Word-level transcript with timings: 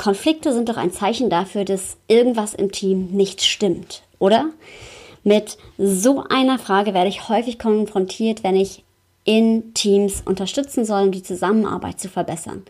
Konflikte 0.00 0.54
sind 0.54 0.70
doch 0.70 0.78
ein 0.78 0.92
Zeichen 0.92 1.28
dafür, 1.28 1.66
dass 1.66 1.98
irgendwas 2.08 2.54
im 2.54 2.72
Team 2.72 3.08
nicht 3.10 3.42
stimmt, 3.42 4.02
oder? 4.18 4.46
Mit 5.24 5.58
so 5.76 6.24
einer 6.26 6.58
Frage 6.58 6.94
werde 6.94 7.10
ich 7.10 7.28
häufig 7.28 7.58
konfrontiert, 7.58 8.42
wenn 8.42 8.56
ich 8.56 8.82
in 9.24 9.74
Teams 9.74 10.22
unterstützen 10.24 10.86
soll, 10.86 11.02
um 11.02 11.12
die 11.12 11.22
Zusammenarbeit 11.22 12.00
zu 12.00 12.08
verbessern. 12.08 12.62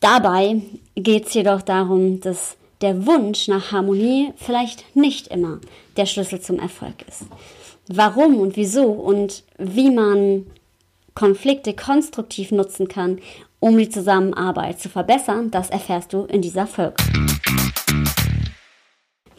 Dabei 0.00 0.62
geht 0.94 1.26
es 1.26 1.34
jedoch 1.34 1.60
darum, 1.60 2.20
dass 2.22 2.56
der 2.80 3.04
Wunsch 3.04 3.48
nach 3.48 3.70
Harmonie 3.70 4.32
vielleicht 4.36 4.96
nicht 4.96 5.28
immer 5.28 5.60
der 5.98 6.06
Schlüssel 6.06 6.40
zum 6.40 6.58
Erfolg 6.58 6.94
ist. 7.06 7.26
Warum 7.88 8.40
und 8.40 8.56
wieso 8.56 8.84
und 8.84 9.44
wie 9.58 9.90
man 9.90 10.46
Konflikte 11.18 11.74
konstruktiv 11.74 12.52
nutzen 12.52 12.86
kann, 12.86 13.18
um 13.58 13.76
die 13.76 13.88
Zusammenarbeit 13.88 14.78
zu 14.78 14.88
verbessern, 14.88 15.50
das 15.50 15.68
erfährst 15.68 16.12
du 16.12 16.22
in 16.26 16.42
dieser 16.42 16.68
Folge. 16.68 16.94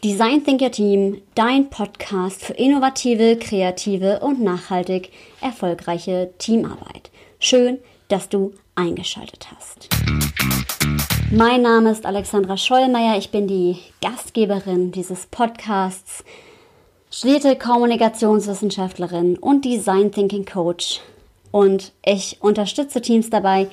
Design 0.04 0.44
Thinker 0.44 0.70
Team, 0.70 1.22
dein 1.34 1.70
Podcast 1.70 2.44
für 2.44 2.52
innovative, 2.52 3.36
kreative 3.36 4.20
und 4.20 4.42
nachhaltig 4.42 5.10
erfolgreiche 5.40 6.34
Teamarbeit. 6.36 7.10
Schön, 7.38 7.78
dass 8.08 8.28
du 8.28 8.52
eingeschaltet 8.74 9.48
hast. 9.56 9.88
Mein 11.30 11.62
Name 11.62 11.92
ist 11.92 12.04
Alexandra 12.04 12.58
Schollmeier, 12.58 13.16
ich 13.16 13.30
bin 13.30 13.46
die 13.48 13.78
Gastgeberin 14.02 14.92
dieses 14.92 15.24
Podcasts, 15.24 16.24
studierte 17.10 17.56
Kommunikationswissenschaftlerin 17.56 19.38
und 19.38 19.64
Design 19.64 20.12
Thinking 20.12 20.44
Coach 20.44 21.00
und 21.50 21.92
ich 22.04 22.38
unterstütze 22.40 23.00
Teams 23.00 23.30
dabei, 23.30 23.68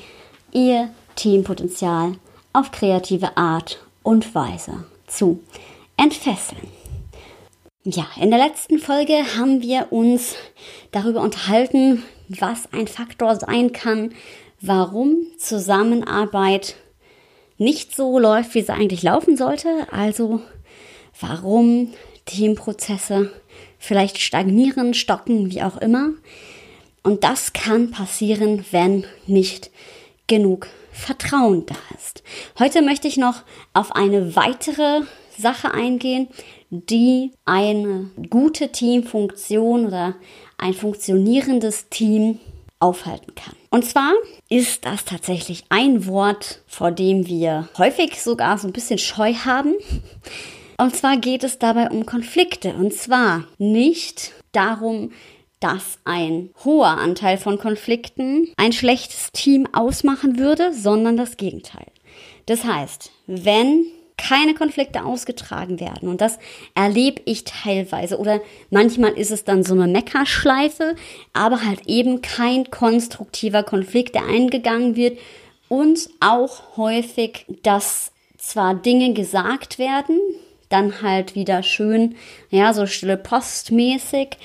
ihr 0.52 0.90
Teampotenzial 1.16 2.14
auf 2.54 2.72
kreative 2.72 3.38
Art 3.38 3.80
und 4.04 4.34
Weise 4.34 4.86
zu 5.08 5.40
entfesseln. 5.98 6.68
Ja, 7.84 8.06
in 8.20 8.32
der 8.32 8.40
letzten 8.40 8.80
Folge 8.80 9.14
haben 9.38 9.62
wir 9.62 9.88
uns 9.92 10.36
darüber 10.92 11.22
unterhalten, 11.22 12.04
was 12.28 12.72
ein 12.74 12.88
Faktor 12.88 13.36
sein 13.38 13.72
kann, 13.72 14.14
warum 14.60 15.26
Zusammenarbeit 15.38 16.76
nicht 17.58 17.96
so 17.96 18.20
läuft, 18.20 18.56
wie 18.56 18.62
sie 18.62 18.74
eigentlich 18.74 19.04
laufen 19.04 19.38
sollte. 19.38 19.88
Also 19.92 20.42
warum 21.20 21.94
Teamprozesse 22.26 23.32
vielleicht 23.80 24.20
stagnieren, 24.20 24.94
stocken, 24.94 25.52
wie 25.52 25.64
auch 25.64 25.78
immer. 25.78 26.10
Und 27.08 27.24
das 27.24 27.54
kann 27.54 27.90
passieren, 27.90 28.66
wenn 28.72 29.06
nicht 29.28 29.72
genug 30.28 30.68
Vertrauen 30.92 31.66
da 31.66 31.78
ist. 31.96 32.22
Heute 32.60 32.82
möchte 32.82 33.08
ich 33.08 33.16
noch 33.16 33.44
auf 33.72 33.96
eine 33.96 34.36
weitere 34.36 35.04
Sache 35.38 35.74
eingehen, 35.74 36.28
die 36.70 37.32
eine 37.46 38.12
gute 38.30 38.74
Teamfunktion 38.74 39.86
oder 39.86 40.16
ein 40.58 40.74
funktionierendes 40.74 41.88
Team 41.88 42.40
aufhalten 42.80 43.36
kann. 43.36 43.56
Und 43.70 43.86
zwar 43.86 44.12
ist 44.50 44.84
das 44.84 45.06
tatsächlich 45.06 45.64
ein 45.70 46.08
Wort, 46.08 46.62
vor 46.68 46.92
dem 46.92 47.26
wir 47.26 47.70
häufig 47.78 48.22
sogar 48.22 48.58
so 48.58 48.68
ein 48.68 48.74
bisschen 48.74 49.00
Scheu 49.00 49.34
haben. 49.34 49.76
Und 50.78 50.94
zwar 50.94 51.16
geht 51.16 51.46
es 51.46 51.58
dabei 51.58 51.90
um 51.90 52.06
Konflikte. 52.06 52.74
Und 52.74 52.94
zwar 52.94 53.46
nicht 53.60 54.34
darum, 54.52 55.12
dass 55.60 56.00
ein 56.06 56.52
hoher 56.64 56.98
Anteil 56.98 57.38
von 57.38 57.58
Konflikten 57.58 58.50
ein 58.58 58.74
schlechtes 58.74 59.32
Team 59.32 59.68
ausmachen 59.74 60.38
würde, 60.38 60.74
sondern 60.74 61.18
das 61.18 61.38
Gegenteil. 61.38 61.88
Das 62.46 62.64
heißt, 62.64 63.12
wenn 63.26 63.86
keine 64.18 64.56
Konflikte 64.56 65.06
ausgetragen 65.06 65.80
werden. 65.80 66.10
Und 66.10 66.22
das 66.22 66.40
erlebe 66.74 67.22
ich 67.26 67.44
teilweise. 67.44 68.18
Oder 68.18 68.42
manchmal 68.72 69.14
ist 69.14 69.32
es 69.32 69.44
dann 69.44 69.64
so 69.64 69.76
eine 69.76 69.88
Meckerschleife, 69.88 70.96
aber 71.34 71.64
halt 71.64 71.86
eben 71.86 72.22
kein 72.22 72.70
konstruktiver 72.72 73.64
Konflikt, 73.64 74.16
der 74.16 74.26
eingegangen 74.26 74.96
wird. 74.96 75.20
Und 75.70 76.10
auch 76.20 76.78
häufig, 76.78 77.46
dass 77.62 78.12
zwar 78.38 78.74
Dinge 78.74 79.14
gesagt 79.14 79.78
werden, 79.78 80.20
dann 80.70 81.02
halt 81.02 81.36
wieder 81.36 81.64
schön, 81.64 82.16
ja, 82.50 82.74
so 82.74 82.86
stille 82.86 83.18
postmäßig 83.18 84.38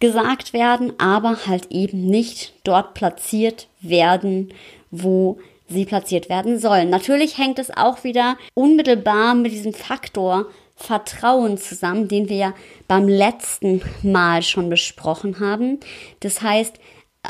gesagt 0.00 0.52
werden, 0.52 0.92
aber 0.98 1.46
halt 1.46 1.70
eben 1.70 2.06
nicht 2.06 2.54
dort 2.64 2.94
platziert 2.94 3.68
werden, 3.80 4.52
wo 4.90 5.38
sie 5.68 5.84
platziert 5.84 6.28
werden 6.28 6.58
sollen. 6.58 6.90
Natürlich 6.90 7.38
hängt 7.38 7.58
es 7.58 7.70
auch 7.70 8.02
wieder 8.02 8.36
unmittelbar 8.54 9.34
mit 9.34 9.52
diesem 9.52 9.72
Faktor 9.72 10.46
Vertrauen 10.74 11.58
zusammen, 11.58 12.08
den 12.08 12.30
wir 12.30 12.36
ja 12.36 12.54
beim 12.88 13.06
letzten 13.06 13.82
Mal 14.02 14.42
schon 14.42 14.70
besprochen 14.70 15.38
haben. 15.38 15.78
Das 16.20 16.40
heißt, 16.40 16.76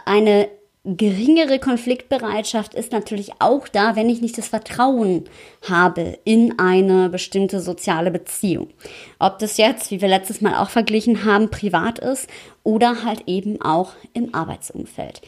eine 0.05 0.49
geringere 0.85 1.59
Konfliktbereitschaft 1.59 2.75
ist 2.75 2.93
natürlich 2.93 3.33
auch 3.39 3.69
da, 3.69 3.97
wenn 3.97 4.09
ich 4.09 4.23
nicht 4.23 4.39
das 4.39 4.49
Vertrauen 4.49 5.25
habe 5.69 6.19
in 6.25 6.59
eine 6.59 7.11
bestimmte 7.11 7.61
soziale 7.61 8.11
Beziehung. 8.11 8.71
Ob 9.19 9.39
das 9.39 9.59
jetzt, 9.59 9.91
wie 9.91 10.01
wir 10.01 10.09
letztes 10.09 10.41
Mal 10.41 10.57
auch 10.57 10.71
verglichen 10.71 11.25
haben, 11.25 11.51
privat 11.51 11.99
ist 11.99 12.29
oder 12.63 13.05
halt 13.05 13.25
eben 13.27 13.61
auch 13.61 13.93
im 14.15 14.35
Arbeitsumfeld. 14.35 15.21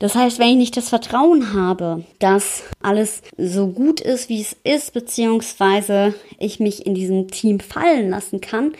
Das 0.00 0.14
heißt, 0.16 0.38
wenn 0.38 0.48
ich 0.48 0.56
nicht 0.56 0.76
das 0.76 0.90
Vertrauen 0.90 1.54
habe, 1.54 2.04
dass 2.18 2.64
alles 2.82 3.22
so 3.38 3.68
gut 3.68 4.00
ist, 4.00 4.28
wie 4.28 4.42
es 4.42 4.54
ist, 4.64 4.92
beziehungsweise 4.92 6.14
ich 6.38 6.60
mich 6.60 6.84
in 6.84 6.94
diesem 6.94 7.28
Team 7.28 7.60
fallen 7.60 8.10
lassen 8.10 8.40
kann, 8.42 8.72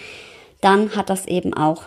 dann 0.61 0.97
hat 0.97 1.09
das 1.09 1.27
eben 1.27 1.55
auch 1.55 1.85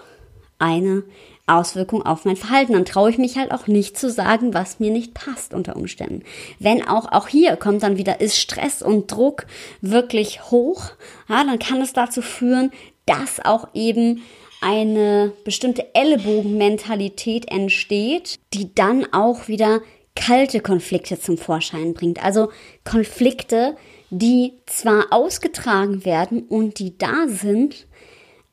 eine 0.59 1.03
Auswirkung 1.47 2.05
auf 2.05 2.25
mein 2.25 2.35
Verhalten. 2.35 2.73
Dann 2.73 2.85
traue 2.85 3.09
ich 3.09 3.17
mich 3.17 3.37
halt 3.37 3.51
auch 3.51 3.67
nicht 3.67 3.97
zu 3.97 4.11
sagen, 4.11 4.53
was 4.53 4.79
mir 4.79 4.91
nicht 4.91 5.13
passt 5.13 5.53
unter 5.53 5.75
Umständen. 5.75 6.23
Wenn 6.59 6.87
auch, 6.87 7.11
auch 7.11 7.27
hier 7.27 7.55
kommt 7.55 7.83
dann 7.83 7.97
wieder, 7.97 8.21
ist 8.21 8.37
Stress 8.37 8.81
und 8.81 9.11
Druck 9.11 9.47
wirklich 9.81 10.51
hoch, 10.51 10.91
ja, 11.29 11.43
dann 11.43 11.59
kann 11.59 11.81
es 11.81 11.93
dazu 11.93 12.21
führen, 12.21 12.71
dass 13.05 13.43
auch 13.43 13.69
eben 13.73 14.21
eine 14.61 15.31
bestimmte 15.43 15.95
Ellenbogenmentalität 15.95 17.49
entsteht, 17.49 18.37
die 18.53 18.73
dann 18.73 19.05
auch 19.13 19.47
wieder 19.47 19.81
kalte 20.15 20.61
Konflikte 20.61 21.19
zum 21.19 21.37
Vorschein 21.37 21.93
bringt. 21.93 22.23
Also 22.23 22.49
Konflikte, 22.83 23.77
die 24.09 24.53
zwar 24.65 25.05
ausgetragen 25.11 26.05
werden 26.05 26.41
und 26.41 26.79
die 26.79 26.97
da 26.97 27.27
sind, 27.27 27.87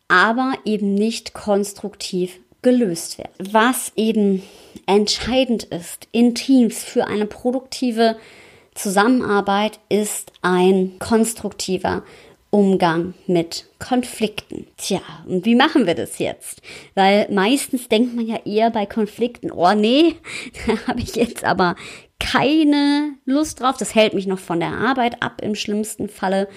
aber 0.08 0.52
eben 0.64 0.94
nicht 0.94 1.32
konstruktiv 1.32 2.38
gelöst 2.64 3.18
werden. 3.18 3.32
Was 3.38 3.92
eben 3.94 4.42
entscheidend 4.86 5.62
ist 5.64 6.08
in 6.10 6.34
Teams 6.34 6.82
für 6.82 7.06
eine 7.06 7.26
produktive 7.26 8.16
Zusammenarbeit, 8.74 9.78
ist 9.88 10.32
ein 10.42 10.98
konstruktiver 10.98 12.02
Umgang 12.50 13.14
mit 13.26 13.66
Konflikten. 13.78 14.66
Tja, 14.76 15.00
und 15.26 15.44
wie 15.44 15.54
machen 15.54 15.86
wir 15.86 15.94
das 15.94 16.18
jetzt? 16.18 16.62
Weil 16.94 17.28
meistens 17.30 17.88
denkt 17.88 18.14
man 18.14 18.26
ja 18.26 18.38
eher 18.44 18.70
bei 18.70 18.86
Konflikten, 18.86 19.50
oh 19.50 19.74
nee, 19.74 20.16
da 20.66 20.86
habe 20.88 21.00
ich 21.00 21.14
jetzt 21.16 21.44
aber 21.44 21.76
keine 22.20 23.14
Lust 23.24 23.60
drauf. 23.60 23.76
Das 23.76 23.94
hält 23.94 24.14
mich 24.14 24.26
noch 24.26 24.38
von 24.38 24.60
der 24.60 24.72
Arbeit 24.72 25.22
ab 25.22 25.40
im 25.42 25.54
schlimmsten 25.54 26.08
Falle. 26.08 26.48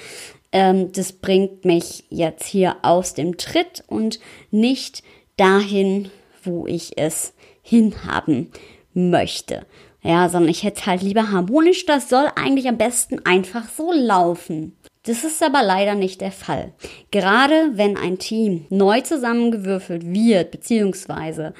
Ähm, 0.52 0.92
das 0.92 1.14
bringt 1.14 1.66
mich 1.66 2.06
jetzt 2.10 2.46
hier 2.46 2.78
aus 2.84 3.14
dem 3.14 3.38
Tritt 3.38 3.84
und 3.88 4.20
nicht 4.52 5.04
dahin, 5.38 6.10
wo 6.44 6.68
ich 6.68 6.98
es 6.98 7.34
hinhaben 7.62 8.52
möchte. 8.94 9.66
Ja, 10.02 10.30
sondern 10.30 10.50
ich 10.50 10.64
hätte 10.64 10.86
halt 10.86 11.02
lieber 11.02 11.32
harmonisch. 11.32 11.86
Das 11.86 12.10
soll 12.10 12.28
eigentlich 12.36 12.68
am 12.68 12.78
besten 12.78 13.26
einfach 13.26 13.68
so 13.70 13.92
laufen. 13.92 14.78
Das 15.04 15.24
ist 15.24 15.42
aber 15.42 15.64
leider 15.64 15.96
nicht 15.96 16.22
der 16.22 16.32
Fall. 16.32 16.74
Gerade 17.12 17.72
wenn 17.74 17.98
ein 17.98 18.20
Team 18.20 18.66
neu 18.70 19.02
zusammengewürfelt 19.02 20.06
wird, 20.06 20.52
beziehungsweise 20.52 21.54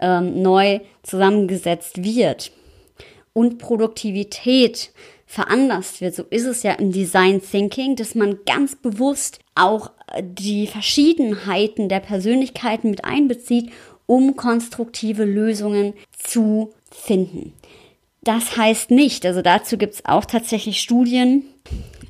ähm, 0.00 0.42
neu 0.42 0.80
zusammengesetzt 1.02 2.02
wird 2.02 2.50
und 3.32 3.58
Produktivität 3.58 4.90
veranlasst 5.24 6.00
wird, 6.00 6.16
so 6.16 6.24
ist 6.30 6.46
es 6.46 6.64
ja 6.64 6.72
im 6.72 6.90
Design 6.90 7.40
Thinking, 7.40 7.94
dass 7.94 8.16
man 8.16 8.38
ganz 8.44 8.74
bewusst 8.74 9.38
auch 9.60 9.90
die 10.20 10.66
Verschiedenheiten 10.66 11.88
der 11.88 12.00
Persönlichkeiten 12.00 12.90
mit 12.90 13.04
einbezieht, 13.04 13.70
um 14.06 14.34
konstruktive 14.36 15.24
Lösungen 15.24 15.94
zu 16.18 16.72
finden. 16.90 17.52
Das 18.22 18.56
heißt 18.56 18.90
nicht, 18.90 19.24
also 19.24 19.40
dazu 19.40 19.78
gibt 19.78 19.94
es 19.94 20.04
auch 20.04 20.24
tatsächlich 20.24 20.80
Studien, 20.80 21.44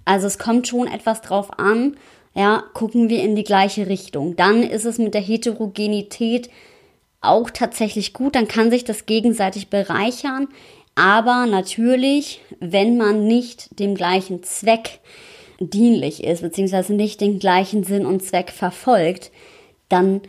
also 0.05 0.26
es 0.26 0.38
kommt 0.38 0.67
schon 0.67 0.87
etwas 0.87 1.20
drauf 1.20 1.58
an, 1.58 1.97
ja, 2.35 2.64
gucken 2.75 3.08
wir 3.08 3.23
in 3.23 3.37
die 3.37 3.44
gleiche 3.44 3.87
Richtung. 3.88 4.37
Dann 4.37 4.62
ist 4.62 4.85
es 4.87 4.99
mit 4.99 5.14
der 5.14 5.20
Heterogenität 5.20 6.49
auch 7.20 7.50
tatsächlich 7.50 8.12
gut, 8.12 8.35
dann 8.35 8.49
kann 8.49 8.70
sich 8.70 8.85
das 8.85 9.05
gegenseitig 9.06 9.69
bereichern, 9.69 10.49
Aber 10.94 11.47
natürlich, 11.47 12.41
wenn 12.58 12.97
man 12.97 13.26
nicht 13.26 13.79
dem 13.79 13.94
gleichen 13.94 14.43
Zweck 14.43 15.00
dienlich 15.61 16.25
ist, 16.25 16.43
beziehungsweise 16.43 16.95
nicht 16.95 17.21
den 17.21 17.39
gleichen 17.39 17.85
Sinn 17.85 18.07
und 18.07 18.23
Zweck 18.23 18.51
verfolgt, 18.51 19.31
dann 19.89 20.23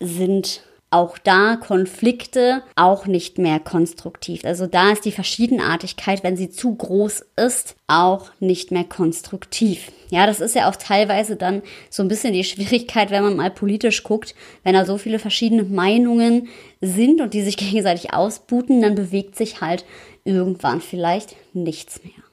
sind 0.00 0.62
auch 0.94 1.18
da 1.18 1.56
Konflikte 1.56 2.62
auch 2.76 3.06
nicht 3.06 3.38
mehr 3.38 3.58
konstruktiv. 3.58 4.44
Also 4.44 4.68
da 4.68 4.92
ist 4.92 5.04
die 5.04 5.10
Verschiedenartigkeit, 5.10 6.22
wenn 6.22 6.36
sie 6.36 6.50
zu 6.50 6.72
groß 6.72 7.24
ist, 7.34 7.74
auch 7.88 8.30
nicht 8.38 8.70
mehr 8.70 8.84
konstruktiv. 8.84 9.90
Ja, 10.10 10.24
das 10.26 10.40
ist 10.40 10.54
ja 10.54 10.70
auch 10.70 10.76
teilweise 10.76 11.34
dann 11.34 11.62
so 11.90 12.04
ein 12.04 12.08
bisschen 12.08 12.32
die 12.32 12.44
Schwierigkeit, 12.44 13.10
wenn 13.10 13.24
man 13.24 13.36
mal 13.36 13.50
politisch 13.50 14.04
guckt, 14.04 14.36
wenn 14.62 14.74
da 14.74 14.84
so 14.84 14.96
viele 14.96 15.18
verschiedene 15.18 15.64
Meinungen 15.64 16.46
sind 16.80 17.20
und 17.20 17.34
die 17.34 17.42
sich 17.42 17.56
gegenseitig 17.56 18.14
ausbuten, 18.14 18.80
dann 18.80 18.94
bewegt 18.94 19.34
sich 19.34 19.60
halt 19.60 19.84
irgendwann 20.24 20.80
vielleicht 20.80 21.34
nichts 21.54 22.04
mehr. 22.04 22.23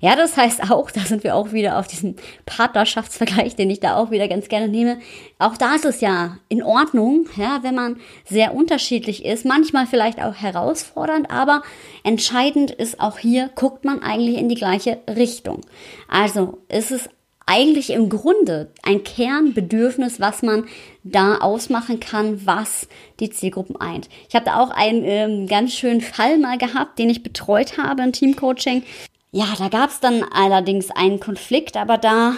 Ja, 0.00 0.16
das 0.16 0.36
heißt 0.36 0.70
auch, 0.70 0.90
da 0.90 1.00
sind 1.00 1.24
wir 1.24 1.34
auch 1.34 1.52
wieder 1.52 1.78
auf 1.78 1.86
diesem 1.86 2.16
Partnerschaftsvergleich, 2.46 3.56
den 3.56 3.70
ich 3.70 3.80
da 3.80 3.96
auch 3.96 4.10
wieder 4.10 4.28
ganz 4.28 4.48
gerne 4.48 4.68
nehme. 4.68 4.98
Auch 5.38 5.56
da 5.56 5.74
ist 5.74 5.84
es 5.84 6.00
ja 6.00 6.38
in 6.48 6.62
Ordnung, 6.62 7.26
ja, 7.36 7.60
wenn 7.62 7.74
man 7.74 8.00
sehr 8.24 8.54
unterschiedlich 8.54 9.24
ist, 9.24 9.44
manchmal 9.44 9.86
vielleicht 9.86 10.22
auch 10.22 10.34
herausfordernd, 10.34 11.30
aber 11.30 11.62
entscheidend 12.04 12.70
ist 12.70 13.00
auch 13.00 13.18
hier, 13.18 13.50
guckt 13.54 13.84
man 13.84 14.02
eigentlich 14.02 14.38
in 14.38 14.48
die 14.48 14.54
gleiche 14.54 14.98
Richtung. 15.08 15.62
Also 16.08 16.58
ist 16.68 16.90
es 16.90 17.08
eigentlich 17.48 17.90
im 17.90 18.10
Grunde 18.10 18.70
ein 18.82 19.02
Kernbedürfnis, 19.04 20.20
was 20.20 20.42
man 20.42 20.66
da 21.02 21.38
ausmachen 21.38 21.98
kann, 21.98 22.46
was 22.46 22.88
die 23.20 23.30
Zielgruppen 23.30 23.80
eint. 23.80 24.10
Ich 24.28 24.34
habe 24.34 24.44
da 24.44 24.60
auch 24.60 24.70
einen 24.70 25.02
ähm, 25.04 25.46
ganz 25.48 25.72
schönen 25.72 26.02
Fall 26.02 26.36
mal 26.38 26.58
gehabt, 26.58 26.98
den 26.98 27.08
ich 27.08 27.22
betreut 27.22 27.78
habe 27.78 28.02
im 28.02 28.12
Teamcoaching. 28.12 28.82
Ja, 29.30 29.46
da 29.58 29.68
gab 29.68 29.90
es 29.90 30.00
dann 30.00 30.24
allerdings 30.32 30.90
einen 30.90 31.20
Konflikt, 31.20 31.76
aber 31.76 31.98
da 31.98 32.34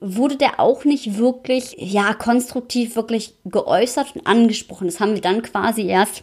wurde 0.00 0.36
der 0.36 0.60
auch 0.60 0.84
nicht 0.84 1.18
wirklich, 1.18 1.74
ja, 1.78 2.14
konstruktiv 2.14 2.96
wirklich 2.96 3.34
geäußert 3.44 4.16
und 4.16 4.26
angesprochen. 4.26 4.86
Das 4.86 5.00
haben 5.00 5.14
wir 5.14 5.20
dann 5.20 5.42
quasi 5.42 5.86
erst 5.86 6.22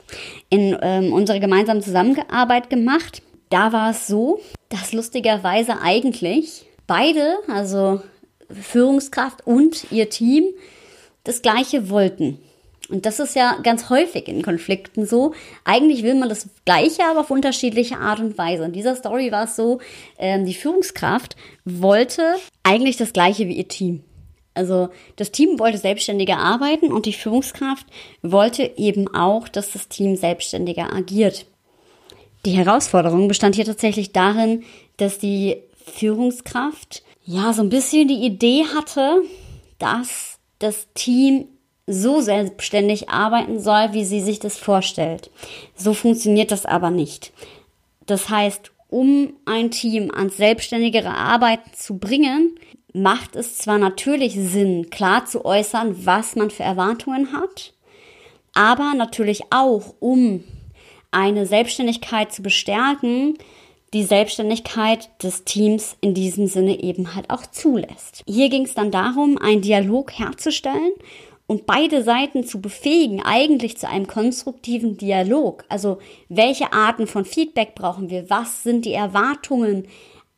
in 0.49 0.77
ähm, 0.81 1.13
unserer 1.13 1.39
gemeinsamen 1.39 1.81
Zusammenarbeit 1.81 2.69
gemacht. 2.69 3.21
Da 3.49 3.73
war 3.73 3.91
es 3.91 4.07
so, 4.07 4.39
dass 4.69 4.93
lustigerweise 4.93 5.81
eigentlich 5.81 6.65
beide, 6.87 7.35
also 7.47 8.01
Führungskraft 8.49 9.45
und 9.45 9.91
ihr 9.91 10.09
Team, 10.09 10.45
das 11.23 11.41
Gleiche 11.41 11.89
wollten. 11.89 12.39
Und 12.91 13.05
das 13.05 13.19
ist 13.19 13.35
ja 13.35 13.57
ganz 13.63 13.89
häufig 13.89 14.27
in 14.27 14.41
Konflikten 14.41 15.05
so. 15.05 15.33
Eigentlich 15.63 16.03
will 16.03 16.15
man 16.15 16.29
das 16.29 16.49
Gleiche, 16.65 17.03
aber 17.05 17.21
auf 17.21 17.31
unterschiedliche 17.31 17.97
Art 17.97 18.19
und 18.19 18.37
Weise. 18.37 18.65
In 18.65 18.73
dieser 18.73 18.95
Story 18.95 19.31
war 19.31 19.45
es 19.45 19.55
so, 19.55 19.79
ähm, 20.19 20.45
die 20.45 20.53
Führungskraft 20.53 21.35
wollte 21.63 22.35
eigentlich 22.63 22.97
das 22.97 23.13
Gleiche 23.13 23.47
wie 23.47 23.53
ihr 23.53 23.67
Team. 23.67 24.03
Also 24.53 24.89
das 25.15 25.31
Team 25.31 25.59
wollte 25.59 25.77
selbstständiger 25.77 26.37
arbeiten 26.37 26.91
und 26.91 27.05
die 27.05 27.13
Führungskraft 27.13 27.85
wollte 28.21 28.69
eben 28.75 29.07
auch, 29.15 29.47
dass 29.47 29.71
das 29.71 29.87
Team 29.87 30.17
selbstständiger 30.17 30.93
agiert. 30.93 31.45
Die 32.45 32.51
Herausforderung 32.51 33.27
bestand 33.27 33.55
hier 33.55 33.65
tatsächlich 33.65 34.11
darin, 34.11 34.63
dass 34.97 35.19
die 35.19 35.57
Führungskraft 35.85 37.03
ja 37.23 37.53
so 37.53 37.61
ein 37.61 37.69
bisschen 37.69 38.07
die 38.07 38.25
Idee 38.25 38.65
hatte, 38.75 39.21
dass 39.79 40.39
das 40.59 40.87
Team 40.93 41.47
so 41.87 42.21
selbstständig 42.21 43.09
arbeiten 43.09 43.59
soll, 43.59 43.93
wie 43.93 44.05
sie 44.05 44.21
sich 44.21 44.39
das 44.39 44.57
vorstellt. 44.57 45.29
So 45.75 45.93
funktioniert 45.93 46.51
das 46.51 46.65
aber 46.65 46.89
nicht. 46.89 47.33
Das 48.05 48.29
heißt, 48.29 48.71
um 48.89 49.33
ein 49.45 49.71
Team 49.71 50.11
ans 50.11 50.37
selbstständigere 50.37 51.11
Arbeiten 51.11 51.71
zu 51.73 51.97
bringen, 51.97 52.59
macht 52.93 53.35
es 53.35 53.57
zwar 53.57 53.77
natürlich 53.77 54.33
Sinn, 54.33 54.89
klar 54.89 55.25
zu 55.25 55.45
äußern, 55.45 56.05
was 56.05 56.35
man 56.35 56.49
für 56.49 56.63
Erwartungen 56.63 57.31
hat, 57.31 57.73
aber 58.53 58.93
natürlich 58.95 59.43
auch, 59.49 59.95
um 59.99 60.43
eine 61.11 61.45
Selbstständigkeit 61.45 62.33
zu 62.33 62.41
bestärken, 62.41 63.37
die 63.93 64.03
Selbstständigkeit 64.03 65.09
des 65.21 65.43
Teams 65.43 65.97
in 65.99 66.13
diesem 66.13 66.47
Sinne 66.47 66.81
eben 66.81 67.15
halt 67.15 67.29
auch 67.29 67.45
zulässt. 67.45 68.23
Hier 68.25 68.49
ging 68.49 68.63
es 68.63 68.73
dann 68.73 68.91
darum, 68.91 69.37
einen 69.37 69.61
Dialog 69.61 70.11
herzustellen 70.17 70.93
und 71.51 71.65
beide 71.65 72.01
Seiten 72.01 72.45
zu 72.45 72.61
befähigen, 72.61 73.21
eigentlich 73.21 73.77
zu 73.77 73.85
einem 73.85 74.07
konstruktiven 74.07 74.95
Dialog. 74.95 75.65
Also 75.67 75.97
welche 76.29 76.71
Arten 76.71 77.07
von 77.07 77.25
Feedback 77.25 77.75
brauchen 77.75 78.09
wir? 78.09 78.29
Was 78.29 78.63
sind 78.63 78.85
die 78.85 78.93
Erwartungen 78.93 79.85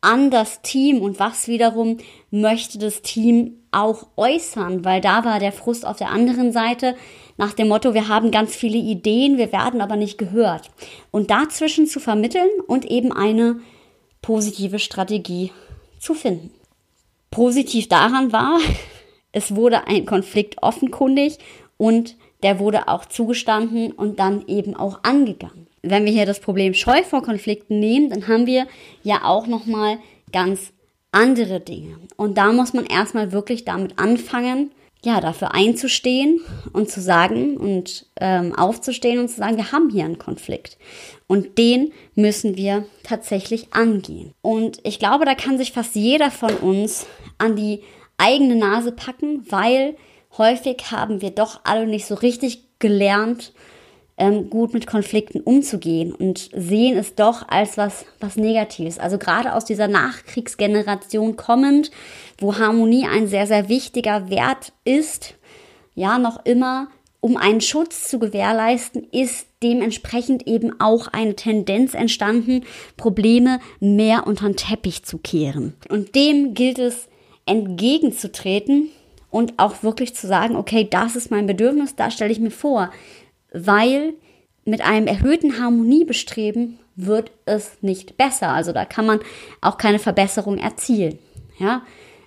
an 0.00 0.32
das 0.32 0.60
Team 0.62 1.00
und 1.02 1.20
was 1.20 1.46
wiederum 1.46 1.98
möchte 2.32 2.80
das 2.80 3.00
Team 3.02 3.60
auch 3.70 4.08
äußern? 4.16 4.84
Weil 4.84 5.00
da 5.00 5.24
war 5.24 5.38
der 5.38 5.52
Frust 5.52 5.86
auf 5.86 5.98
der 5.98 6.10
anderen 6.10 6.50
Seite 6.50 6.96
nach 7.36 7.52
dem 7.52 7.68
Motto, 7.68 7.94
wir 7.94 8.08
haben 8.08 8.32
ganz 8.32 8.56
viele 8.56 8.78
Ideen, 8.78 9.38
wir 9.38 9.52
werden 9.52 9.82
aber 9.82 9.94
nicht 9.94 10.18
gehört. 10.18 10.68
Und 11.12 11.30
dazwischen 11.30 11.86
zu 11.86 12.00
vermitteln 12.00 12.50
und 12.66 12.86
eben 12.86 13.12
eine 13.12 13.60
positive 14.20 14.80
Strategie 14.80 15.52
zu 16.00 16.14
finden. 16.14 16.50
Positiv 17.30 17.86
daran 17.86 18.32
war, 18.32 18.58
es 19.34 19.54
wurde 19.54 19.86
ein 19.86 20.06
Konflikt 20.06 20.62
offenkundig 20.62 21.38
und 21.76 22.16
der 22.42 22.60
wurde 22.60 22.88
auch 22.88 23.04
zugestanden 23.04 23.92
und 23.92 24.18
dann 24.18 24.46
eben 24.46 24.76
auch 24.76 25.00
angegangen. 25.02 25.66
Wenn 25.82 26.04
wir 26.04 26.12
hier 26.12 26.24
das 26.24 26.40
Problem 26.40 26.72
Scheu 26.72 27.02
vor 27.02 27.22
Konflikten 27.22 27.80
nehmen, 27.80 28.08
dann 28.08 28.28
haben 28.28 28.46
wir 28.46 28.66
ja 29.02 29.24
auch 29.24 29.46
noch 29.46 29.66
mal 29.66 29.98
ganz 30.32 30.72
andere 31.10 31.60
Dinge. 31.60 31.98
Und 32.16 32.38
da 32.38 32.52
muss 32.52 32.72
man 32.72 32.86
erstmal 32.86 33.32
wirklich 33.32 33.64
damit 33.64 33.98
anfangen, 33.98 34.70
ja, 35.04 35.20
dafür 35.20 35.52
einzustehen 35.52 36.40
und 36.72 36.90
zu 36.90 37.00
sagen 37.00 37.58
und 37.58 38.06
ähm, 38.20 38.54
aufzustehen 38.54 39.18
und 39.18 39.28
zu 39.28 39.36
sagen, 39.36 39.56
wir 39.56 39.70
haben 39.72 39.90
hier 39.90 40.04
einen 40.04 40.18
Konflikt. 40.18 40.78
Und 41.26 41.58
den 41.58 41.92
müssen 42.14 42.56
wir 42.56 42.86
tatsächlich 43.02 43.74
angehen. 43.74 44.32
Und 44.40 44.78
ich 44.84 44.98
glaube, 44.98 45.24
da 45.26 45.34
kann 45.34 45.58
sich 45.58 45.72
fast 45.72 45.94
jeder 45.94 46.30
von 46.30 46.54
uns 46.56 47.06
an 47.36 47.56
die 47.56 47.82
eigene 48.18 48.56
Nase 48.56 48.92
packen, 48.92 49.44
weil 49.50 49.96
häufig 50.38 50.90
haben 50.90 51.20
wir 51.20 51.30
doch 51.30 51.60
alle 51.64 51.86
nicht 51.86 52.06
so 52.06 52.14
richtig 52.14 52.64
gelernt, 52.78 53.52
ähm, 54.16 54.48
gut 54.48 54.72
mit 54.74 54.86
Konflikten 54.86 55.40
umzugehen 55.40 56.14
und 56.14 56.50
sehen 56.54 56.96
es 56.96 57.14
doch 57.14 57.48
als 57.48 57.76
was, 57.76 58.04
was 58.20 58.36
Negatives. 58.36 58.98
Also 58.98 59.18
gerade 59.18 59.54
aus 59.54 59.64
dieser 59.64 59.88
Nachkriegsgeneration 59.88 61.36
kommend, 61.36 61.90
wo 62.38 62.56
Harmonie 62.56 63.06
ein 63.06 63.26
sehr, 63.26 63.46
sehr 63.46 63.68
wichtiger 63.68 64.30
Wert 64.30 64.72
ist, 64.84 65.34
ja, 65.94 66.18
noch 66.18 66.44
immer, 66.44 66.88
um 67.20 67.36
einen 67.36 67.60
Schutz 67.60 68.08
zu 68.08 68.18
gewährleisten, 68.18 69.06
ist 69.10 69.46
dementsprechend 69.62 70.46
eben 70.46 70.78
auch 70.78 71.08
eine 71.08 71.34
Tendenz 71.34 71.94
entstanden, 71.94 72.64
Probleme 72.96 73.60
mehr 73.80 74.26
unter 74.26 74.46
den 74.46 74.56
Teppich 74.56 75.04
zu 75.04 75.18
kehren. 75.18 75.74
Und 75.88 76.14
dem 76.14 76.54
gilt 76.54 76.78
es 76.78 77.08
entgegenzutreten 77.46 78.88
und 79.30 79.54
auch 79.58 79.82
wirklich 79.82 80.14
zu 80.14 80.26
sagen, 80.26 80.56
okay, 80.56 80.86
das 80.88 81.16
ist 81.16 81.30
mein 81.30 81.46
Bedürfnis, 81.46 81.96
das 81.96 82.14
stelle 82.14 82.32
ich 82.32 82.40
mir 82.40 82.50
vor, 82.50 82.90
weil 83.52 84.14
mit 84.64 84.80
einem 84.80 85.06
erhöhten 85.06 85.58
Harmoniebestreben 85.58 86.78
wird 86.96 87.30
es 87.44 87.78
nicht 87.82 88.16
besser. 88.16 88.50
Also 88.50 88.72
da 88.72 88.84
kann 88.84 89.06
man 89.06 89.20
auch 89.60 89.78
keine 89.78 89.98
Verbesserung 89.98 90.58
erzielen. 90.58 91.18
Ja, 91.58 91.82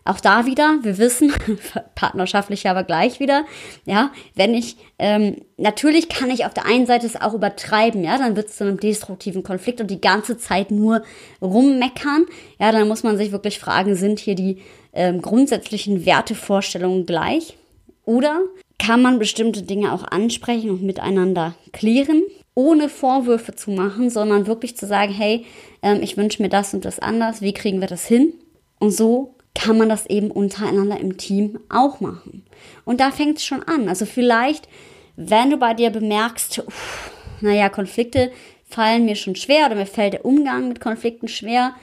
auch 0.07 0.21
da 0.21 0.45
wieder, 0.45 0.79
wir 0.83 0.97
wissen, 0.97 1.33
partnerschaftlich 1.95 2.67
aber 2.69 2.83
gleich 2.83 3.19
wieder, 3.19 3.45
ja, 3.85 4.11
wenn 4.35 4.53
ich, 4.53 4.77
ähm, 4.99 5.41
natürlich 5.57 6.07
kann 6.07 6.29
ich 6.29 6.45
auf 6.45 6.53
der 6.53 6.65
einen 6.65 6.85
Seite 6.85 7.05
es 7.05 7.19
auch 7.19 7.33
übertreiben, 7.33 8.03
ja, 8.03 8.17
dann 8.17 8.37
wird 8.37 8.47
es 8.47 8.55
zu 8.55 8.63
einem 8.63 8.79
destruktiven 8.79 9.43
Konflikt 9.43 9.81
und 9.81 9.91
die 9.91 9.99
ganze 9.99 10.37
Zeit 10.37 10.71
nur 10.71 11.03
rummeckern, 11.41 12.25
ja, 12.57 12.71
dann 12.71 12.87
muss 12.87 13.03
man 13.03 13.17
sich 13.17 13.33
wirklich 13.33 13.59
fragen, 13.59 13.95
sind 13.95 14.19
hier 14.19 14.35
die 14.35 14.61
ähm, 14.97 15.21
grundsätzlichen 15.21 16.05
Wertevorstellungen 16.05 17.05
gleich? 17.05 17.55
Oder 18.03 18.41
kann 18.79 19.01
man 19.01 19.19
bestimmte 19.19 19.61
Dinge 19.61 19.93
auch 19.93 20.03
ansprechen 20.03 20.69
und 20.69 20.83
miteinander 20.83 21.55
klären, 21.71 22.23
ohne 22.55 22.89
Vorwürfe 22.89 23.55
zu 23.55 23.71
machen, 23.71 24.09
sondern 24.09 24.47
wirklich 24.47 24.75
zu 24.75 24.87
sagen, 24.87 25.13
hey, 25.13 25.45
ähm, 25.81 25.99
ich 26.01 26.17
wünsche 26.17 26.41
mir 26.41 26.49
das 26.49 26.73
und 26.73 26.83
das 26.83 26.99
anders, 26.99 27.41
wie 27.41 27.53
kriegen 27.53 27.79
wir 27.79 27.87
das 27.87 28.05
hin? 28.05 28.33
Und 28.79 28.91
so 28.91 29.35
kann 29.53 29.77
man 29.77 29.89
das 29.89 30.05
eben 30.07 30.31
untereinander 30.31 30.99
im 30.99 31.17
Team 31.17 31.59
auch 31.69 31.99
machen. 31.99 32.43
Und 32.85 32.99
da 32.99 33.11
fängt 33.11 33.37
es 33.37 33.45
schon 33.45 33.63
an. 33.63 33.89
Also 33.89 34.05
vielleicht, 34.05 34.67
wenn 35.15 35.49
du 35.49 35.57
bei 35.57 35.73
dir 35.73 35.89
bemerkst, 35.89 36.59
uff, 36.59 37.11
naja, 37.41 37.69
Konflikte 37.69 38.31
fallen 38.67 39.05
mir 39.05 39.15
schon 39.15 39.35
schwer 39.35 39.65
oder 39.65 39.75
mir 39.75 39.85
fällt 39.85 40.13
der 40.13 40.25
Umgang 40.25 40.67
mit 40.67 40.81
Konflikten 40.81 41.27
schwer. 41.27 41.73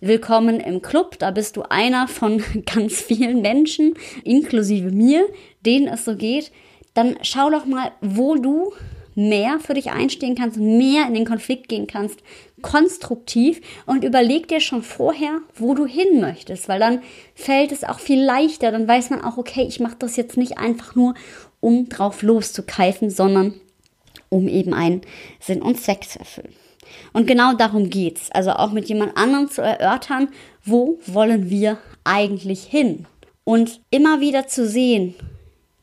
Willkommen 0.00 0.60
im 0.60 0.82
Club. 0.82 1.18
Da 1.18 1.30
bist 1.30 1.56
du 1.56 1.62
einer 1.62 2.08
von 2.08 2.42
ganz 2.66 3.00
vielen 3.00 3.40
Menschen, 3.40 3.94
inklusive 4.24 4.90
mir, 4.90 5.26
denen 5.64 5.88
es 5.88 6.04
so 6.04 6.16
geht. 6.16 6.50
Dann 6.94 7.16
schau 7.22 7.48
doch 7.50 7.64
mal, 7.64 7.92
wo 8.00 8.34
du 8.34 8.72
mehr 9.14 9.60
für 9.60 9.74
dich 9.74 9.90
einstehen 9.90 10.34
kannst, 10.34 10.58
mehr 10.58 11.06
in 11.06 11.14
den 11.14 11.26
Konflikt 11.26 11.68
gehen 11.68 11.86
kannst, 11.86 12.20
konstruktiv 12.60 13.60
und 13.86 14.04
überleg 14.04 14.48
dir 14.48 14.60
schon 14.60 14.82
vorher, 14.82 15.40
wo 15.54 15.74
du 15.74 15.86
hin 15.86 16.20
möchtest, 16.20 16.68
weil 16.68 16.80
dann 16.80 17.02
fällt 17.34 17.72
es 17.72 17.84
auch 17.84 17.98
viel 17.98 18.22
leichter, 18.22 18.72
dann 18.72 18.88
weiß 18.88 19.10
man 19.10 19.22
auch, 19.22 19.36
okay, 19.36 19.64
ich 19.68 19.80
mache 19.80 19.96
das 19.98 20.16
jetzt 20.16 20.36
nicht 20.36 20.58
einfach 20.58 20.94
nur, 20.94 21.14
um 21.60 21.88
drauf 21.88 22.22
loszukeifen, 22.22 23.10
sondern 23.10 23.54
um 24.32 24.48
eben 24.48 24.72
einen 24.72 25.02
Sinn 25.38 25.62
und 25.62 25.80
Zweck 25.80 26.04
zu 26.04 26.18
erfüllen. 26.18 26.54
Und 27.12 27.26
genau 27.26 27.52
darum 27.54 27.90
geht's, 27.90 28.30
also 28.32 28.50
auch 28.52 28.72
mit 28.72 28.88
jemand 28.88 29.16
anderem 29.16 29.50
zu 29.50 29.62
erörtern, 29.62 30.28
wo 30.64 30.98
wollen 31.06 31.50
wir 31.50 31.78
eigentlich 32.04 32.64
hin? 32.64 33.06
Und 33.44 33.80
immer 33.90 34.20
wieder 34.20 34.46
zu 34.46 34.66
sehen, 34.66 35.14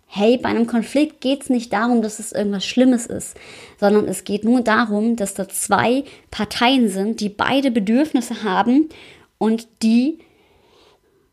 hey, 0.07 0.37
bei 0.37 0.49
einem 0.49 0.65
Konflikt 0.65 1.21
geht 1.21 1.43
es 1.43 1.49
nicht 1.49 1.71
darum, 1.71 2.01
dass 2.01 2.19
es 2.19 2.31
irgendwas 2.31 2.65
Schlimmes 2.65 3.05
ist, 3.05 3.35
sondern 3.79 4.07
es 4.07 4.23
geht 4.23 4.43
nur 4.43 4.61
darum, 4.61 5.15
dass 5.15 5.35
da 5.35 5.47
zwei 5.47 6.03
Parteien 6.31 6.89
sind, 6.89 7.19
die 7.19 7.29
beide 7.29 7.69
Bedürfnisse 7.69 8.43
haben 8.43 8.89
und 9.37 9.67
die 9.83 10.19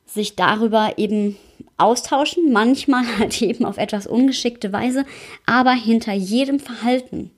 sich 0.06 0.36
darüber 0.36 0.94
eben 0.98 1.36
austauschen, 1.76 2.52
manchmal 2.52 3.04
halt 3.18 3.40
eben 3.42 3.64
auf 3.64 3.78
etwas 3.78 4.06
ungeschickte 4.06 4.72
Weise, 4.72 5.04
aber 5.46 5.72
hinter 5.72 6.12
jedem 6.12 6.60
Verhalten 6.60 7.30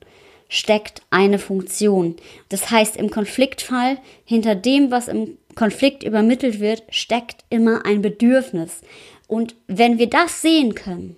steckt 0.49 1.03
eine 1.11 1.37
Funktion. 1.37 2.15
Das 2.49 2.71
heißt, 2.71 2.97
im 2.97 3.11
Konfliktfall, 3.11 3.97
hinter 4.25 4.55
dem, 4.55 4.89
was 4.89 5.07
im 5.07 5.37
Konflikt 5.55 6.03
übermittelt 6.03 6.59
wird, 6.59 6.83
steckt 6.89 7.45
immer 7.49 7.85
ein 7.85 8.01
Bedürfnis. 8.01 8.81
Und 9.27 9.55
wenn 9.67 9.99
wir 9.99 10.09
das 10.09 10.41
sehen 10.41 10.73
können, 10.73 11.15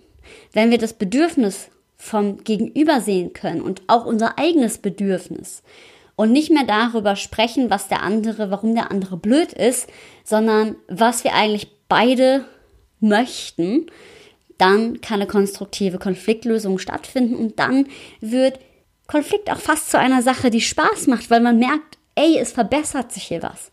wenn 0.51 0.69
wir 0.69 0.77
das 0.77 0.93
Bedürfnis 0.93 1.69
vom 1.95 2.43
Gegenüber 2.43 2.99
sehen 2.99 3.31
können 3.31 3.61
und 3.61 3.83
auch 3.87 4.05
unser 4.05 4.37
eigenes 4.37 4.79
Bedürfnis 4.79 5.63
und 6.15 6.31
nicht 6.31 6.51
mehr 6.51 6.65
darüber 6.65 7.15
sprechen, 7.15 7.69
was 7.69 7.87
der 7.87 8.01
andere, 8.01 8.51
warum 8.51 8.75
der 8.75 8.91
andere 8.91 9.15
blöd 9.15 9.53
ist, 9.53 9.87
sondern 10.23 10.75
was 10.87 11.23
wir 11.23 11.33
eigentlich 11.33 11.67
beide 11.87 12.43
möchten, 13.01 13.87
dann 14.57 15.01
kann 15.01 15.21
eine 15.21 15.27
konstruktive 15.27 15.97
Konfliktlösung 15.97 16.77
stattfinden 16.77 17.35
und 17.35 17.59
dann 17.59 17.87
wird 18.19 18.59
Konflikt 19.07 19.51
auch 19.51 19.59
fast 19.59 19.91
zu 19.91 19.99
einer 19.99 20.21
Sache, 20.21 20.49
die 20.49 20.61
Spaß 20.61 21.07
macht, 21.07 21.29
weil 21.29 21.41
man 21.41 21.57
merkt, 21.59 21.97
ey, 22.15 22.37
es 22.37 22.51
verbessert 22.51 23.11
sich 23.11 23.23
hier 23.23 23.43
was. 23.43 23.71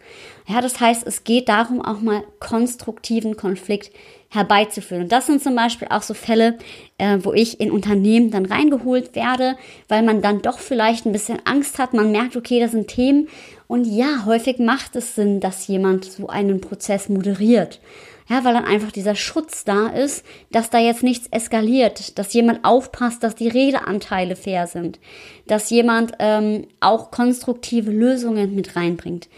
Ja, 0.48 0.60
das 0.60 0.80
heißt, 0.80 1.06
es 1.06 1.24
geht 1.24 1.48
darum, 1.48 1.82
auch 1.82 2.00
mal 2.00 2.24
konstruktiven 2.40 3.36
Konflikt 3.36 3.92
herbeizuführen. 4.30 5.04
Und 5.04 5.12
das 5.12 5.26
sind 5.26 5.42
zum 5.42 5.54
Beispiel 5.54 5.88
auch 5.90 6.02
so 6.02 6.14
Fälle, 6.14 6.58
äh, 6.98 7.18
wo 7.20 7.32
ich 7.32 7.60
in 7.60 7.70
Unternehmen 7.70 8.30
dann 8.30 8.46
reingeholt 8.46 9.14
werde, 9.14 9.56
weil 9.88 10.02
man 10.02 10.22
dann 10.22 10.42
doch 10.42 10.58
vielleicht 10.58 11.06
ein 11.06 11.12
bisschen 11.12 11.38
Angst 11.44 11.78
hat. 11.78 11.94
Man 11.94 12.12
merkt, 12.12 12.36
okay, 12.36 12.60
das 12.60 12.72
sind 12.72 12.88
Themen. 12.88 13.28
Und 13.66 13.84
ja, 13.84 14.24
häufig 14.24 14.58
macht 14.58 14.96
es 14.96 15.14
Sinn, 15.14 15.40
dass 15.40 15.66
jemand 15.66 16.04
so 16.04 16.28
einen 16.28 16.60
Prozess 16.60 17.08
moderiert. 17.08 17.80
Ja, 18.28 18.44
weil 18.44 18.52
dann 18.52 18.66
einfach 18.66 18.92
dieser 18.92 19.14
Schutz 19.14 19.64
da 19.64 19.86
ist, 19.88 20.24
dass 20.50 20.68
da 20.68 20.78
jetzt 20.78 21.02
nichts 21.02 21.28
eskaliert, 21.28 22.18
dass 22.18 22.34
jemand 22.34 22.62
aufpasst, 22.64 23.22
dass 23.22 23.34
die 23.34 23.48
Redeanteile 23.48 24.36
fair 24.36 24.66
sind, 24.66 25.00
dass 25.46 25.70
jemand 25.70 26.12
ähm, 26.18 26.66
auch 26.80 27.10
konstruktive 27.10 27.90
Lösungen 27.90 28.54
mit 28.54 28.76
reinbringt. 28.76 29.28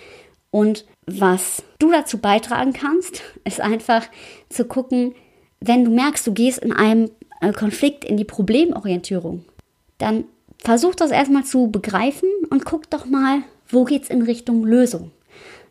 Und 0.50 0.84
was 1.06 1.62
du 1.78 1.92
dazu 1.92 2.18
beitragen 2.18 2.72
kannst, 2.72 3.22
ist 3.44 3.60
einfach 3.60 4.06
zu 4.48 4.64
gucken, 4.64 5.14
wenn 5.60 5.84
du 5.84 5.90
merkst, 5.92 6.26
du 6.26 6.32
gehst 6.32 6.58
in 6.58 6.72
einem 6.72 7.10
äh, 7.40 7.52
Konflikt 7.52 8.04
in 8.04 8.16
die 8.16 8.24
Problemorientierung, 8.24 9.44
dann 9.98 10.24
versuch 10.58 10.94
das 10.94 11.10
erstmal 11.10 11.44
zu 11.44 11.70
begreifen 11.70 12.28
und 12.50 12.64
guck 12.64 12.90
doch 12.90 13.06
mal, 13.06 13.42
wo 13.68 13.84
geht's 13.84 14.10
in 14.10 14.22
Richtung 14.22 14.64
Lösung. 14.64 15.12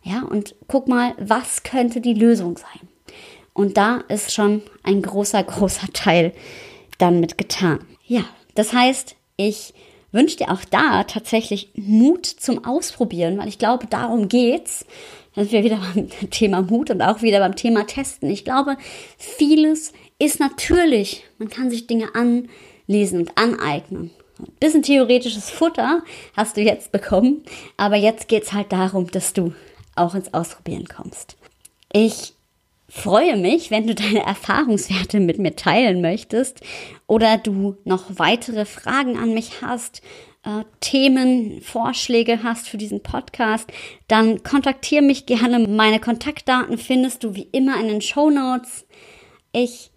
Ja, 0.04 0.22
und 0.22 0.56
guck 0.68 0.88
mal, 0.88 1.14
was 1.20 1.64
könnte 1.64 2.00
die 2.00 2.14
Lösung 2.14 2.58
sein. 2.58 2.88
Und 3.54 3.78
da 3.78 4.04
ist 4.08 4.34
schon 4.34 4.62
ein 4.84 5.02
großer, 5.02 5.44
großer 5.44 5.88
Teil 5.94 6.34
dann 6.98 7.20
mit 7.20 7.38
getan. 7.38 7.80
Ja, 8.06 8.24
das 8.56 8.74
heißt, 8.74 9.16
ich 9.38 9.74
wünsche 10.12 10.38
dir 10.38 10.52
auch 10.52 10.66
da 10.70 11.04
tatsächlich 11.04 11.70
Mut 11.76 12.26
zum 12.26 12.66
Ausprobieren, 12.66 13.38
weil 13.38 13.48
ich 13.48 13.60
glaube, 13.60 13.88
darum 13.88 14.28
geht's. 14.28 14.86
Da 15.36 15.44
sind 15.44 15.52
wir 15.52 15.64
wieder 15.64 15.80
beim 15.96 16.10
Thema 16.30 16.62
Mut 16.62 16.90
und 16.90 17.02
auch 17.02 17.22
wieder 17.22 17.40
beim 17.40 17.56
Thema 17.56 17.86
Testen. 17.86 18.30
Ich 18.30 18.44
glaube, 18.44 18.78
vieles 19.18 19.94
ist 20.18 20.40
natürlich. 20.40 21.24
Man 21.38 21.50
kann 21.50 21.70
sich 21.70 21.88
Dinge 21.88 22.10
anlesen 22.16 23.20
und 23.20 23.38
aneignen. 23.38 24.12
Ein 24.40 24.54
bisschen 24.60 24.84
theoretisches 24.84 25.50
Futter 25.50 26.02
hast 26.36 26.56
du 26.56 26.62
jetzt 26.62 26.92
bekommen, 26.92 27.44
aber 27.76 27.98
jetzt 27.98 28.30
geht's 28.30 28.54
halt 28.54 28.72
darum, 28.72 29.12
dass 29.12 29.34
du 29.34 29.54
auch 29.96 30.16
ins 30.16 30.34
Ausprobieren 30.34 30.88
kommst. 30.88 31.36
Ich 31.92 32.34
freue 32.90 33.38
mich, 33.38 33.72
wenn 33.72 33.88
du 33.88 33.96
deine 33.96 34.26
Erfahrungswerte 34.26 35.20
mit 35.20 35.40
mir 35.40 35.56
teilen 35.56 36.02
möchtest 36.02 36.62
oder 37.08 37.38
du 37.38 37.78
noch 37.86 38.06
weitere 38.10 38.66
Fragen 38.66 39.18
an 39.18 39.34
mich 39.34 39.62
hast, 39.62 40.02
äh, 40.44 40.64
Themen, 40.80 41.62
Vorschläge 41.62 42.44
hast 42.44 42.68
für 42.68 42.78
diesen 42.78 43.04
Podcast, 43.04 43.70
dann 44.08 44.44
kontaktiere 44.44 45.04
mich 45.04 45.26
gerne. 45.26 45.60
Meine 45.60 46.00
Kontaktdaten 46.00 46.78
findest 46.78 47.24
du 47.24 47.36
wie 47.36 47.48
immer 47.52 47.80
in 47.80 47.88
den 47.88 48.02
Show 48.02 48.30
Notes. 48.30 48.86
Ich 49.52 49.92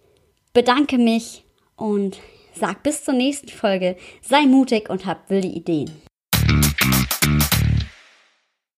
bedanke 0.53 0.97
mich 0.97 1.45
und 1.75 2.19
sag 2.53 2.83
bis 2.83 3.03
zur 3.03 3.13
nächsten 3.13 3.49
Folge. 3.49 3.95
Sei 4.21 4.45
mutig 4.45 4.89
und 4.89 5.05
hab 5.05 5.29
wilde 5.29 5.47
Ideen. 5.47 5.91